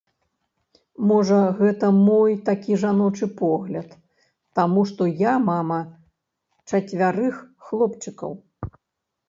Можа, 1.09 1.41
гэта 1.59 1.85
мой 2.07 2.31
такі 2.47 2.79
жаночы 2.85 3.25
погляд, 3.43 3.93
таму 4.61 4.87
што 4.93 5.09
я 5.21 5.33
мама 5.51 5.79
чацвярых 6.69 7.35
хлопчыкаў. 7.69 8.31